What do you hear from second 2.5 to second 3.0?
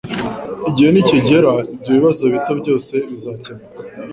byose